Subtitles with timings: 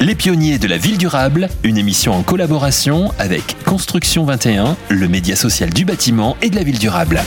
[0.00, 5.34] Les pionniers de la ville durable, une émission en collaboration avec Construction 21, le média
[5.34, 7.20] social du bâtiment et de la ville durable.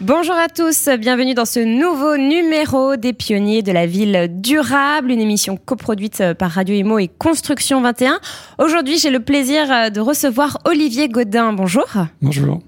[0.00, 5.20] Bonjour à tous, bienvenue dans ce nouveau numéro des pionniers de la ville durable, une
[5.20, 8.18] émission coproduite par Radio Imo et Construction 21.
[8.58, 11.52] Aujourd'hui, j'ai le plaisir de recevoir Olivier Godin.
[11.52, 11.86] Bonjour.
[12.22, 12.58] Bonjour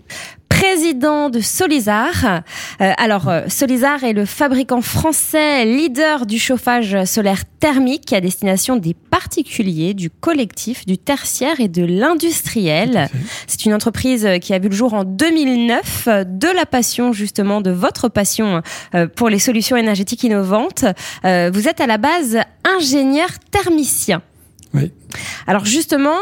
[0.72, 2.42] président de Solizar.
[2.80, 8.76] Euh, alors, euh, Solizar est le fabricant français leader du chauffage solaire thermique à destination
[8.76, 13.10] des particuliers, du collectif, du tertiaire et de l'industriel.
[13.46, 17.70] C'est une entreprise qui a vu le jour en 2009 de la passion justement de
[17.70, 18.62] votre passion
[18.94, 20.86] euh, pour les solutions énergétiques innovantes.
[21.22, 24.22] Vous êtes à la base ingénieur thermicien.
[24.72, 24.90] Oui.
[25.46, 26.16] Alors justement,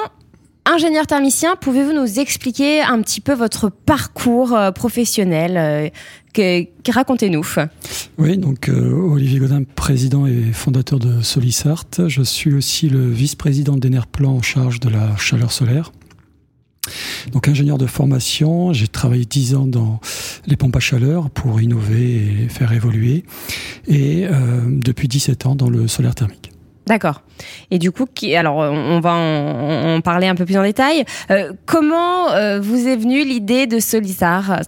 [0.66, 5.56] Ingénieur thermicien, pouvez-vous nous expliquer un petit peu votre parcours euh, professionnel
[6.36, 7.44] euh, Racontez-nous?
[8.18, 11.86] Oui, donc euh, Olivier Godin, président et fondateur de Solisart.
[12.06, 15.92] Je suis aussi le vice-président d'Enerplan en charge de la chaleur solaire.
[17.32, 20.00] Donc ingénieur de formation, j'ai travaillé dix ans dans
[20.46, 23.24] les pompes à chaleur pour innover et faire évoluer.
[23.86, 24.26] Et
[24.66, 26.52] depuis 17 ans dans le solaire thermique.
[26.90, 27.22] D'accord.
[27.70, 28.04] Et du coup,
[28.36, 31.04] alors on va en, parler un peu plus en détail.
[31.30, 34.60] Euh, comment euh, vous est venue l'idée de Solizart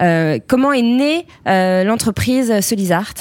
[0.00, 3.14] euh, Comment est née l'entreprise Solizart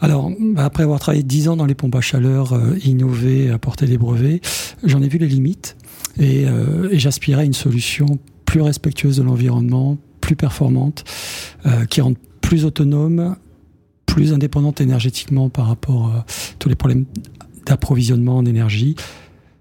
[0.00, 3.98] alors, bah, après avoir travaillé dix ans dans les pompes à chaleur, innové, apporté des
[3.98, 4.40] brevets,
[4.82, 5.76] j'en ai vu les limites
[6.18, 6.46] et,
[6.90, 8.06] et j'aspirais à une solution
[8.44, 11.04] plus respectueuse de l'environnement, plus performante,
[11.88, 13.36] qui rende plus autonome,
[14.06, 16.26] plus indépendante énergétiquement par rapport à
[16.58, 17.06] tous les problèmes
[17.66, 18.96] d'approvisionnement en énergie,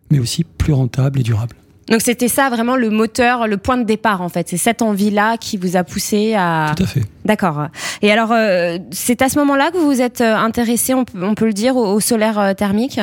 [0.09, 1.55] mais aussi plus rentable et durable.
[1.91, 4.47] Donc c'était ça vraiment le moteur, le point de départ en fait.
[4.47, 6.73] C'est cette envie-là qui vous a poussé à.
[6.75, 7.03] Tout à fait.
[7.25, 7.67] D'accord.
[8.01, 11.45] Et alors euh, c'est à ce moment-là que vous vous êtes euh, intéressé, on peut,
[11.45, 12.99] le dire, au, solaire euh, thermique?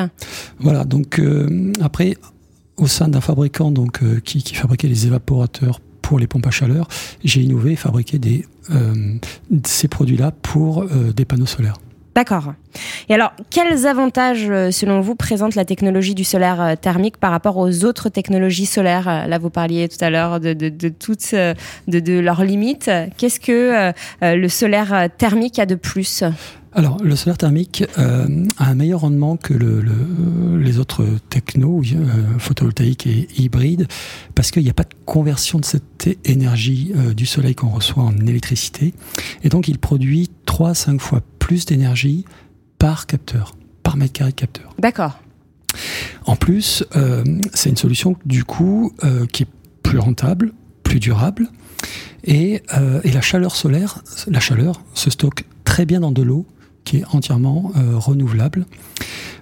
[0.58, 0.84] Voilà.
[0.84, 1.20] Donc
[1.82, 2.16] après,
[2.78, 6.88] au sein d'un fabricant donc qui, qui, fabriquait les évaporateurs pour les pompes à chaleur,
[7.22, 8.46] j'ai innové, fabriqué des
[9.64, 11.78] ces produits-là pour des panneaux solaires.
[12.18, 12.52] D'accord.
[13.08, 17.30] Et alors, quels avantages, euh, selon vous, présente la technologie du solaire euh, thermique par
[17.30, 19.08] rapport aux autres technologies solaires?
[19.08, 20.52] Euh, Là, vous parliez tout à l'heure de,
[20.88, 21.32] toutes
[21.86, 22.90] de, leurs limites.
[23.16, 26.24] Qu'est-ce que le solaire thermique a de plus?
[26.72, 28.26] Alors, le solaire thermique a
[28.64, 31.82] un meilleur rendement que les autres technos,
[32.38, 33.86] photovoltaïques et hybrides,
[34.34, 38.16] parce qu'il n'y a pas de conversion de cette énergie du soleil qu'on reçoit en
[38.16, 38.94] électricité.
[39.44, 42.26] Et donc, il produit 3 à 5 fois plus d'énergie
[42.78, 44.74] par capteur, par mètre carré de capteur.
[44.78, 45.18] D'accord.
[46.26, 49.48] En plus, euh, c'est une solution du coup euh, qui est
[49.82, 51.48] plus rentable, plus durable,
[52.22, 56.44] et, euh, et, la chaleur solaire, la chaleur se stocke très bien dans de l'eau
[56.84, 58.66] qui est entièrement renouvelable.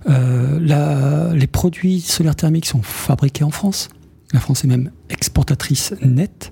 [0.07, 3.89] La, les produits solaires thermiques sont fabriqués en France.
[4.33, 6.51] La France est même exportatrice nette.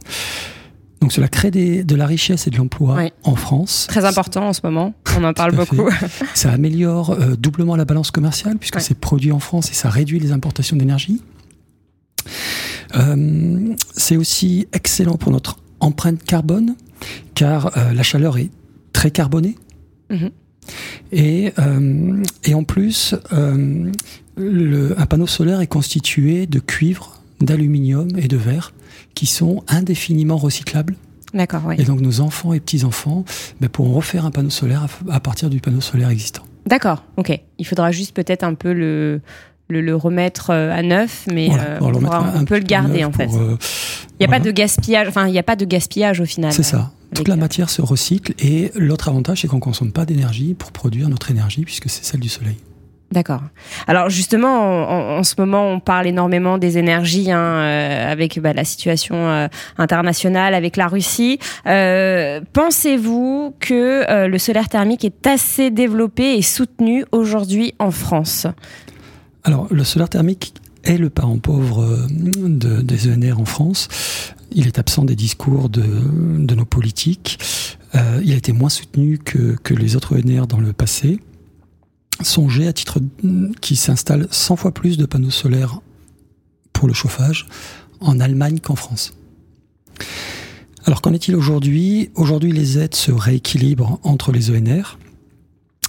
[1.05, 3.85] Donc cela crée de la richesse et de l'emploi en France.
[3.91, 5.87] Très important en ce moment, on en parle beaucoup.
[6.35, 10.19] ça améliore euh, doublement la balance commerciale puisque c'est produit en France et ça réduit
[10.19, 11.21] les importations d'énergie.
[12.97, 16.75] Euh, c'est aussi excellent pour notre empreinte carbone
[17.35, 18.49] car euh, la chaleur est
[18.95, 19.59] très carbonée.
[20.09, 20.31] Mhm.
[21.13, 21.53] Et,
[22.45, 23.15] et, en plus,
[24.39, 28.73] le, un panneau solaire est constitué de cuivre, d'aluminium et de verre
[29.15, 30.97] qui sont indéfiniment recyclables.
[31.33, 31.75] D'accord, oui.
[31.79, 33.25] Et donc nos enfants et petits-enfants
[33.61, 36.43] ben, pourront refaire un panneau solaire à, partir du panneau solaire existant.
[36.67, 37.39] D'accord, ok.
[37.59, 39.21] Il faudra juste peut-être un peu le,
[39.69, 43.29] le, remettre euh, à neuf, mais euh, on, peut le garder en fait.
[43.35, 43.57] Euh,
[44.21, 46.53] il n'y a pas de gaspillage, enfin il n'y a pas de gaspillage au final.
[46.53, 46.93] C'est ça.
[47.15, 50.73] Toute la matière se recycle et l'autre avantage c'est qu'on ne consomme pas d'énergie pour
[50.73, 52.57] produire notre énergie puisque c'est celle du soleil.
[53.13, 53.43] D'accord.
[53.87, 58.65] Alors justement, en, ce moment, on parle énormément des énergies hein, euh, avec bah, la
[58.65, 59.47] situation euh,
[59.79, 61.39] internationale, avec la Russie.
[61.67, 68.49] Euh, pensez-vous que le solaire thermique est assez développé et soutenu aujourd'hui en France?
[69.45, 73.89] Alors, le solaire thermique est le parent pauvre de, des ENR en France.
[74.51, 77.39] Il est absent des discours de, de nos politiques.
[77.95, 81.21] il a été moins soutenu que, que les autres ENR dans le passé
[82.23, 83.01] songez à titre
[83.61, 85.81] qui s'installe 100 fois plus de panneaux solaires
[86.73, 87.47] pour le chauffage
[88.01, 89.15] en Allemagne qu'en France.
[90.85, 92.11] Alors qu'en est-il aujourd'hui?
[92.15, 94.99] Aujourd'hui, les aides se rééquilibrent entre les ENR,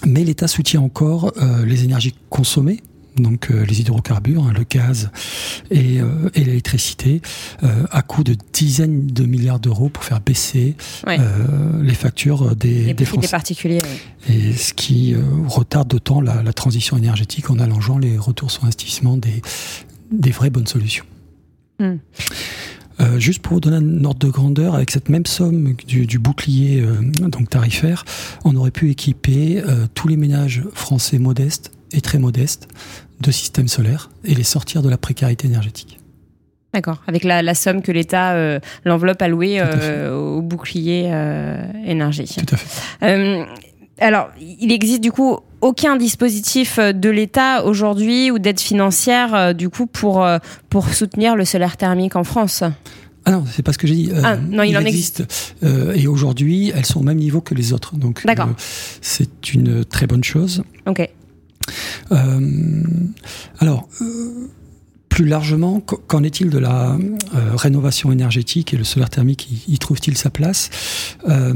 [0.05, 2.81] mais l'État soutient encore euh, les énergies consommées
[3.17, 5.09] donc euh, les hydrocarbures, hein, le gaz
[5.71, 7.21] et, euh, et l'électricité,
[7.63, 10.75] euh, à coût de dizaines de milliards d'euros pour faire baisser
[11.07, 11.17] Ouais.
[11.81, 13.27] les factures des, Les des prix des Français.
[13.31, 13.79] particuliers.
[14.29, 14.35] ouais.
[14.35, 15.15] Et ce qui
[15.47, 19.41] retarde d'autant la, la transition énergétique en allongeant les retours sur investissement des,
[20.11, 21.05] des vraies bonnes solutions.
[21.79, 21.95] Hmm.
[23.01, 26.17] Euh, juste pour vous donner un ordre de grandeur, avec cette même somme du, du
[26.17, 28.05] bouclier euh, donc tarifaire,
[28.45, 32.67] on aurait pu équiper euh, tous les ménages français modestes et très modestes
[33.21, 35.99] de systèmes solaires et les sortir de la précarité énergétique.
[36.73, 37.01] D'accord.
[37.07, 42.35] Avec la, la somme que l'État, euh, l'enveloppe allouée euh, au bouclier euh, énergie.
[42.37, 43.05] Tout à fait.
[43.05, 43.45] Euh,
[43.97, 49.85] alors, il existe du coup aucun dispositif de l'État aujourd'hui ou d'aide financière du coup
[49.85, 50.27] pour
[50.69, 52.61] pour soutenir le solaire thermique en France?
[53.27, 54.11] Ah non, c'est pas ce que j'ai dit.
[54.23, 54.83] Ah, non, il en
[55.63, 57.95] euh, et aujourd'hui, elles sont au même niveau que les autres.
[57.95, 58.49] Donc, D'accord.
[59.01, 60.63] c'est une très bonne chose.
[60.85, 61.09] Ok.
[62.11, 62.83] Euh,
[63.59, 64.47] alors, euh,
[65.09, 69.73] plus largement, qu- qu'en est-il de la euh, rénovation énergétique et le solaire thermique y,
[69.73, 70.69] y trouve-t-il sa place?
[71.29, 71.53] Euh,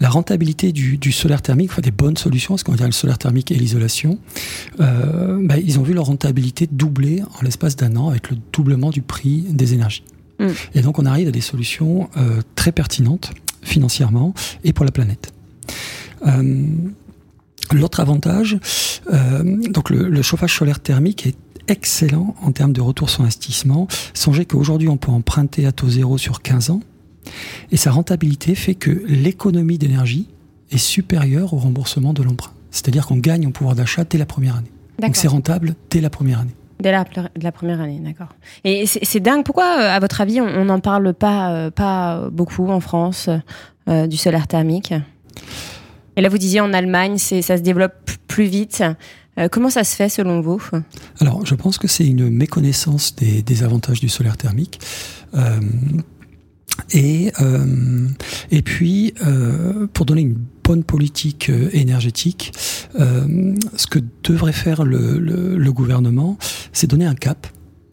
[0.00, 3.18] La rentabilité du, du solaire thermique, enfin des bonnes solutions, ce qu'on dirait le solaire
[3.18, 4.18] thermique et l'isolation,
[4.80, 8.90] euh, ben, ils ont vu leur rentabilité doubler en l'espace d'un an avec le doublement
[8.90, 10.02] du prix des énergies.
[10.40, 10.46] Mm.
[10.74, 12.10] Et donc on arrive à des solutions
[12.56, 13.30] très pertinentes
[13.62, 14.34] financièrement
[14.64, 15.32] et pour la planète.
[17.72, 18.58] L'autre avantage,
[19.12, 21.36] euh, donc le, le chauffage solaire thermique est
[21.68, 23.86] excellent en termes de retour sur investissement.
[24.14, 26.80] Songez qu'aujourd'hui, on peut emprunter à taux zéro sur 15 ans,
[27.70, 30.28] et sa rentabilité fait que l'économie d'énergie
[30.70, 32.52] est supérieure au remboursement de l'emprunt.
[32.70, 34.72] C'est-à-dire qu'on gagne en pouvoir d'achat dès la première année.
[35.00, 36.54] Donc c'est rentable dès la première année.
[36.80, 37.04] Dès la,
[37.52, 38.30] première année, d'accord.
[38.64, 39.44] Et c'est dingue.
[39.44, 43.28] Pourquoi, euh, à votre avis, on n'en parle pas euh, pas beaucoup en France
[43.88, 44.92] euh, du solaire thermique?
[46.16, 48.82] Et là, vous disiez en Allemagne, ça se développe plus vite.
[49.38, 50.60] Euh, comment ça se fait selon vous?
[51.20, 54.80] Alors, je pense que c'est une méconnaissance des, avantages du solaire thermique.
[55.34, 55.60] Euh,
[56.92, 58.08] et, euh,
[58.50, 59.14] et puis,
[59.92, 62.52] pour donner une bonne politique énergétique,
[62.94, 66.38] ce que devrait faire le, gouvernement,
[66.72, 67.46] c'est donner un cap,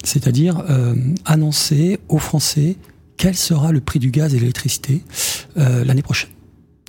[0.04, 0.64] c'est-à-dire
[1.26, 2.78] annoncer aux Français
[3.18, 5.04] quel sera le prix du gaz et de l'électricité
[5.56, 6.30] l'année prochaine.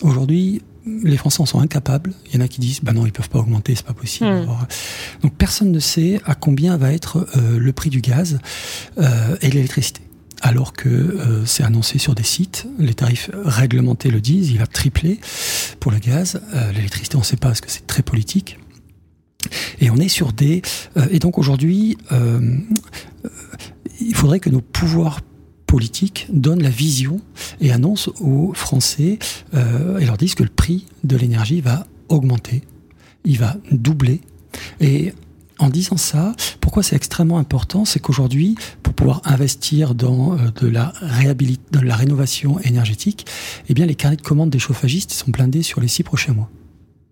[0.02, 2.12] Aujourd'hui, les Français en sont incapables.
[2.28, 4.30] Il y en a qui disent, bah non, ils peuvent pas augmenter, c'est pas possible.
[4.30, 4.42] Hmm.
[4.42, 4.66] Alors,
[5.22, 8.38] donc personne ne sait à combien va être euh, le prix du gaz
[8.98, 10.00] euh, et de l'électricité.
[10.42, 14.66] Alors que euh, c'est annoncé sur des sites, les tarifs réglementés le disent, il va
[14.66, 15.20] tripler
[15.80, 16.40] pour le gaz.
[16.54, 18.58] Euh, L'électricité, on ne sait pas parce que c'est très politique.
[19.80, 20.62] Et on est sur des...
[20.96, 22.40] euh, et donc aujourd'hui, euh,
[23.24, 23.28] euh,
[24.00, 25.20] il faudrait que nos pouvoirs
[25.70, 27.20] politiques donnent la vision
[27.60, 29.20] et annoncent aux Français
[29.54, 32.62] euh, et leur disent que le prix de l'énergie va augmenter,
[33.24, 34.20] il va doubler.
[34.80, 35.12] Et
[35.60, 40.66] en disant ça, pourquoi c'est extrêmement important C'est qu'aujourd'hui, pour pouvoir investir dans euh, de
[40.66, 40.92] la
[41.70, 43.26] dans la rénovation énergétique,
[43.68, 46.50] eh bien les carnets de commandes des chauffagistes sont blindés sur les six prochains mois.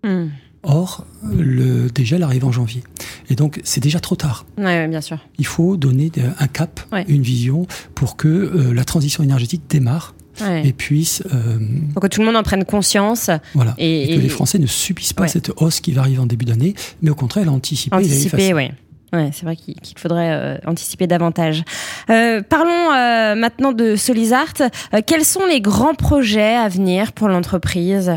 [0.03, 0.27] Hmm.
[0.63, 2.83] Or, le dégel arrive en janvier.
[3.29, 4.45] Et donc, c'est déjà trop tard.
[4.57, 5.19] Ouais, ouais, bien sûr.
[5.37, 7.05] Il faut donner de- un cap, Ouais.
[7.07, 10.15] une vision, pour que euh, la transition énergétique démarre
[10.63, 11.21] et puisse...
[11.33, 11.59] euh,
[11.93, 13.29] Pour que tout le monde en prenne conscience.
[13.53, 13.75] voilà.
[13.77, 16.25] Et- Et, que et- les Français ne subissent pas cette hausse qui va arriver en
[16.25, 17.93] début d'année, mais au contraire, l'anticiper.
[17.95, 18.71] Anticiper, ouais.
[19.11, 21.63] Ouais, c'est vrai qu'il faudrait euh, anticiper davantage.
[22.09, 24.53] Euh, parlons euh, maintenant de Solisart.
[24.93, 28.11] Euh, quels sont les grands projets à venir pour l'entreprise?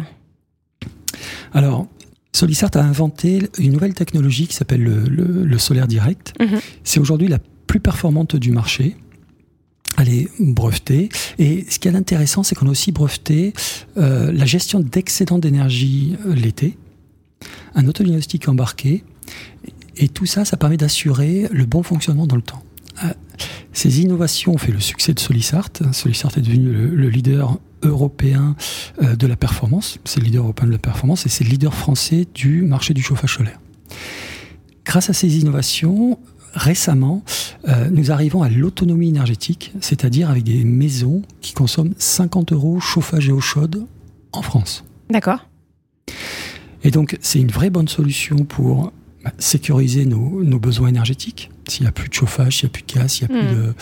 [1.54, 1.86] Alors,
[2.34, 6.32] Solisart a inventé une nouvelle technologie qui s'appelle le, le- le solaire direct.
[6.40, 6.60] Mhm.
[6.84, 8.96] C'est aujourd'hui la plus performante du marché.
[9.98, 11.10] Elle est brevetée.
[11.38, 13.52] Et ce qui est intéressant, c'est qu'on a aussi breveté
[13.98, 16.78] euh, la gestion d'excédents d'énergie euh, l'été,
[17.74, 19.04] un autodiagnostic embarqué.
[19.98, 22.62] Et tout ça, ça permet d'assurer le bon fonctionnement dans le temps.
[23.04, 23.08] Euh,
[23.74, 25.68] Ces innovations ont fait le succès de Solisart.
[25.92, 28.56] Solisart est devenu le, le leader européen
[29.02, 29.98] euh, de la performance.
[30.04, 33.02] C'est le leader européen de la performance et c'est le leader français du marché du
[33.02, 33.60] chauffage solaire.
[34.84, 36.18] Grâce à ces innovations,
[36.54, 37.22] récemment,
[37.68, 43.28] euh, nous arrivons à l'autonomie énergétique, c'est-à-dire avec des maisons qui consomment 50 euros chauffage
[43.28, 43.86] et eau chaude
[44.32, 44.84] en France.
[45.10, 45.48] D'accord.
[46.84, 48.92] Et donc, c'est une vraie bonne solution pour
[49.24, 51.50] bah, sécuriser nos, nos besoins énergétiques.
[51.68, 53.38] S'il n'y a plus de chauffage, s'il n'y a plus de gaz, s'il n'y a
[53.38, 53.74] plus de...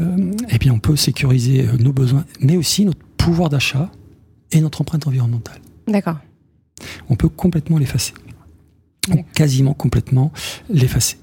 [0.00, 3.90] euh, eh bien, on peut sécuriser euh, nos besoins, mais aussi notre pouvoir d'achat
[4.52, 5.60] et notre empreinte environnementale.
[5.88, 6.18] D'accord.
[7.08, 8.12] On peut complètement l'effacer.
[9.34, 10.32] Quasiment complètement
[10.70, 11.16] l'effacer.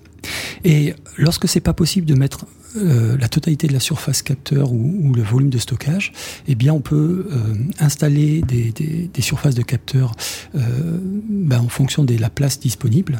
[0.63, 2.46] Et lorsque c'est pas possible de mettre
[2.77, 6.13] euh, la totalité de la surface capteur ou, ou le volume de stockage,
[6.48, 10.13] eh bien on peut euh, installer des, des- des surfaces de capteurs
[10.55, 13.20] euh, ben, en fonction de la place disponible.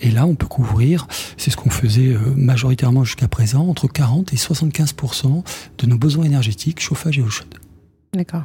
[0.00, 1.06] Et là, on peut couvrir,
[1.36, 5.44] c'est ce qu'on faisait majoritairement jusqu'à présent, entre 40 et 75%
[5.78, 7.54] de nos besoins énergétiques, chauffage et eau chaude.
[8.14, 8.44] D'accord.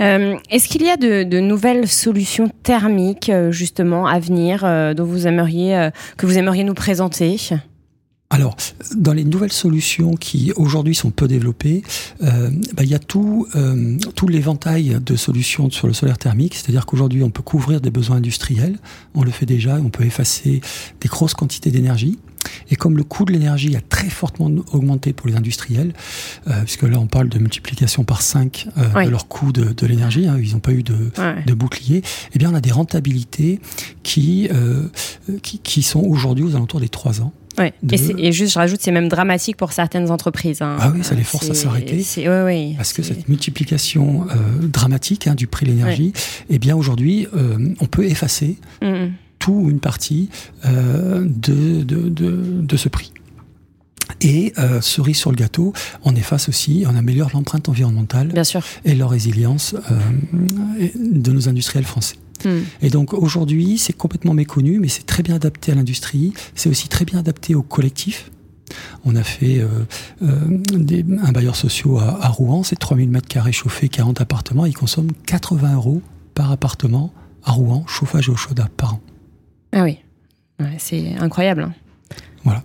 [0.00, 4.62] Euh, est-ce qu'il y a de, nouvelles solutions thermiques euh, justement à venir
[4.94, 7.36] dont vous aimeriez que vous aimeriez nous présenter?
[8.32, 8.56] Alors,
[8.96, 11.82] dans les nouvelles solutions qui aujourd'hui sont peu développées,
[12.22, 16.54] euh, bah, il y a tout, euh, tout l'éventail de solutions sur le solaire thermique,
[16.54, 18.78] c'est-à-dire qu'aujourd'hui on peut couvrir des besoins industriels,
[19.14, 20.60] on le fait déjà, on peut effacer
[21.00, 22.20] des grosses quantités d'énergie.
[22.70, 25.92] Et comme le coût de l'énergie a très fortement augmenté pour les industriels,
[26.46, 29.86] euh, puisque là on parle de multiplication par 5 euh, de leur coût de, de
[29.86, 31.10] l'énergie, hein, ils n'ont pas eu de,
[31.46, 33.60] de, bouclier, eh bien on a des rentabilités
[34.04, 34.88] qui, euh,
[35.42, 37.32] qui, qui, sont aujourd'hui aux alentours des 3 ans.
[37.58, 37.72] Ouais.
[38.18, 40.62] Et, juste, je rajoute, c'est même dramatique pour certaines entreprises.
[40.62, 40.76] Hein.
[40.80, 42.04] Ah oui, ça les force à s'arrêter.
[42.16, 46.12] Ouais, parce que cette multiplication euh, dramatique hein, du prix de l'énergie,
[46.48, 49.08] eh bien aujourd'hui, euh, on peut effacer mm
[49.40, 50.28] tout ou une partie
[50.64, 53.12] euh, de, de, de, de, ce prix.
[54.20, 55.72] Et euh, cerise sur le gâteau,
[56.04, 58.62] on efface aussi, on améliore l'empreinte environnementale Bien sûr.
[58.84, 62.16] et leur résilience euh, de nos industriels français.
[62.44, 62.60] Hmm.
[62.82, 66.32] Et donc aujourd'hui, c'est complètement méconnu, mais c'est très bien adapté à l'industrie.
[66.54, 68.30] C'est aussi très bien adapté au collectif.
[69.04, 69.66] On a fait euh,
[70.22, 70.28] euh,
[70.72, 74.64] des, un bailleur social à, à Rouen, c'est 3000 mètres carrés chauffés, 40 appartements.
[74.64, 76.02] Ils consomment 80 euros
[76.34, 77.12] par appartement
[77.44, 79.00] à Rouen, chauffage et eau chaude par an.
[79.72, 79.98] Ah oui,
[80.78, 81.62] c'est incroyable.
[81.62, 81.74] Hein.
[82.44, 82.62] Voilà.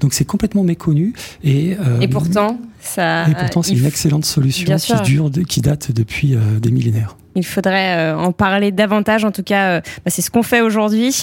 [0.00, 4.76] Donc c'est complètement méconnu et euh, et pourtant ça et pourtant c'est une excellente solution
[4.76, 7.16] qui dure qui date depuis euh, des millénaires.
[7.36, 9.24] Il faudrait euh, en parler davantage.
[9.24, 11.22] En tout cas, bah, c'est ce qu'on fait aujourd'hui.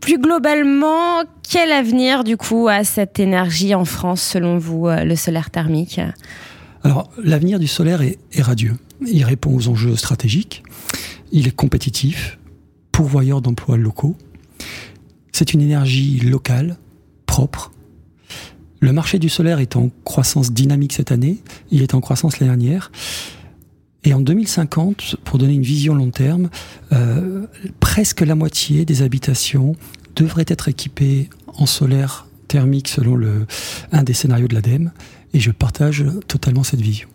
[0.00, 5.50] plus globalement, quel avenir du coup a cette énergie en France selon vous, le solaire
[5.50, 6.00] thermique?
[6.82, 8.76] Alors l'avenir du solaire est, est radieux.
[9.06, 10.62] Il répond aux enjeux stratégiques.
[11.30, 12.38] Il est compétitif,
[12.90, 14.16] pourvoyeur d'emplois locaux
[15.40, 16.76] c'est une énergie locale,
[17.24, 17.72] propre.
[18.80, 21.38] Le marché du solaire est en croissance dynamique cette année,
[21.70, 22.92] il est en croissance l'année dernière.
[24.04, 26.48] Et en 2050, pour donner une vision long terme,
[26.92, 27.46] euh,
[27.80, 29.76] presque la moitié des habitations
[30.16, 33.20] devraient être équipées en solaire thermique selon
[33.92, 34.90] un des scénarios de l'ADEME.
[35.34, 37.08] Et je partage totalement cette vision.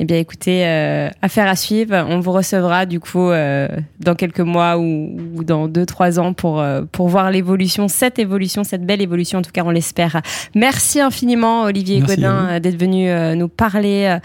[0.00, 1.94] Eh bien, écoutez, euh, affaire à suivre.
[2.08, 3.68] On vous recevra du coup euh,
[4.00, 8.64] dans quelques mois ou, dans deux trois ans pour euh, pour voir l'évolution, cette évolution,
[8.64, 9.38] cette belle évolution.
[9.38, 10.20] En tout cas, on l'espère.
[10.56, 14.18] Merci infiniment, Olivier Godin, d'être venu nous parler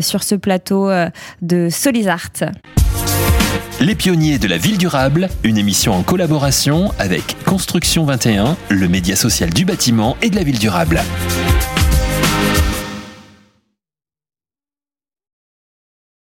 [0.00, 0.90] sur ce plateau
[1.42, 2.52] de Solisart.
[3.80, 9.16] Les pionniers de la ville durable, une émission en collaboration avec Construction 21, le média
[9.16, 11.00] social du bâtiment et de la ville durable.